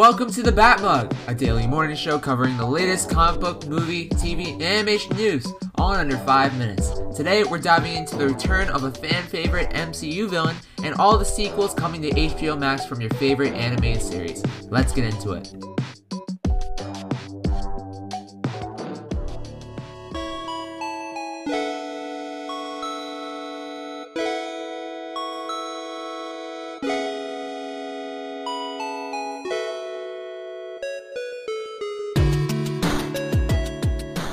[0.00, 4.08] welcome to the Bat Mug, a daily morning show covering the latest comic book, movie,
[4.08, 6.98] TV, and animation news, all in under 5 minutes.
[7.14, 11.24] Today, we're diving into the return of a fan favorite MCU villain and all the
[11.26, 14.42] sequels coming to HBO Max from your favorite animated series.
[14.70, 15.52] Let's get into it.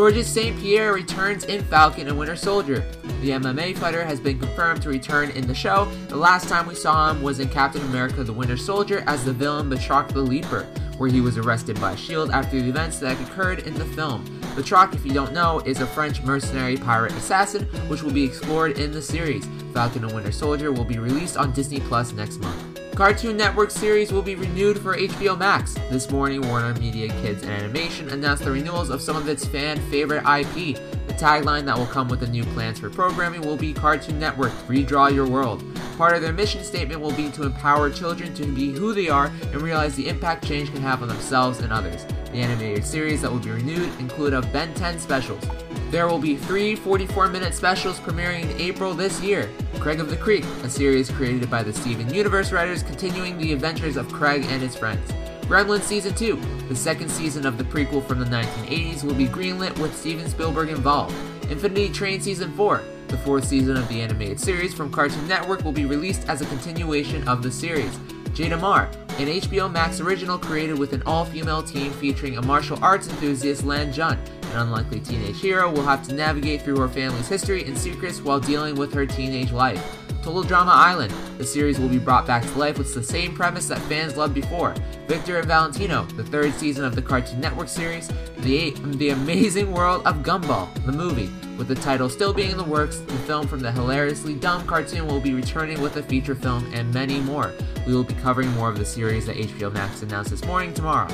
[0.00, 0.58] Georges St.
[0.58, 2.82] Pierre returns in Falcon and Winter Soldier.
[3.20, 5.92] The MMA fighter has been confirmed to return in the show.
[6.08, 9.34] The last time we saw him was in Captain America the Winter Soldier as the
[9.34, 10.62] villain Batroc the Leaper,
[10.96, 12.32] where he was arrested by S.H.I.E.L.D.
[12.32, 14.24] after the events that occurred in the film.
[14.54, 18.78] Batroc, if you don't know, is a French mercenary pirate assassin, which will be explored
[18.78, 19.46] in the series.
[19.74, 22.69] Falcon and Winter Soldier will be released on Disney Plus next month.
[22.94, 25.74] Cartoon Network series will be renewed for HBO Max.
[25.90, 29.78] This morning, Warner Media Kids and Animation announced the renewals of some of its fan
[29.90, 30.76] favorite IP.
[31.06, 34.52] The tagline that will come with the new plans for programming will be Cartoon Network,
[34.68, 35.64] redraw your world.
[35.96, 39.26] Part of their mission statement will be to empower children to be who they are
[39.26, 42.04] and realize the impact change can have on themselves and others.
[42.32, 45.44] The animated series that will be renewed include of Ben 10 specials.
[45.90, 49.50] There will be three 44-minute specials premiering in April this year.
[49.80, 53.96] Craig of the Creek, a series created by the Steven Universe writers continuing the adventures
[53.96, 55.10] of Craig and his friends.
[55.42, 59.76] Gremlins Season 2, the second season of the prequel from the 1980s, will be greenlit
[59.80, 61.12] with Steven Spielberg involved.
[61.50, 65.72] Infinity Train Season 4, the fourth season of the animated series from Cartoon Network, will
[65.72, 67.98] be released as a continuation of the series.
[68.32, 68.88] Jade Armor,
[69.20, 73.92] an HBO Max original created with an all-female team featuring a martial arts enthusiast Lan
[73.92, 74.18] Jun,
[74.52, 78.40] an unlikely teenage hero will have to navigate through her family's history and secrets while
[78.40, 80.09] dealing with her teenage life.
[80.22, 81.12] Total Drama Island.
[81.38, 84.34] The series will be brought back to life with the same premise that fans loved
[84.34, 84.74] before.
[85.06, 88.08] Victor and Valentino, the third season of the Cartoon Network series,
[88.38, 91.30] the, the amazing world of Gumball, the movie.
[91.56, 95.06] With the title still being in the works, the film from the hilariously dumb cartoon
[95.06, 97.52] will be returning with a feature film and many more.
[97.86, 101.12] We will be covering more of the series that HBO Max announced this morning tomorrow.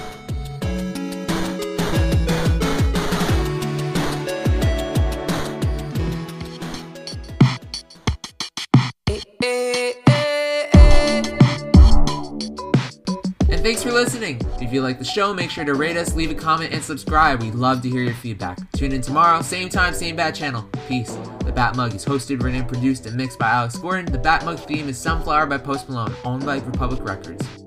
[13.66, 14.40] Thanks for listening.
[14.60, 17.42] If you like the show, make sure to rate us, leave a comment, and subscribe.
[17.42, 18.60] We'd love to hear your feedback.
[18.70, 20.70] Tune in tomorrow, same time, same bat channel.
[20.86, 21.18] Peace.
[21.44, 24.06] The Bat Mug is hosted, written, produced, and mixed by Alex Gordon.
[24.06, 27.65] The Bat Mug theme is Sunflower by Post Malone, owned by Republic Records.